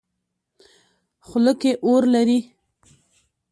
خوله 1.27 1.53
کې 1.61 1.71
اور 1.85 2.03
لري. 2.13 2.39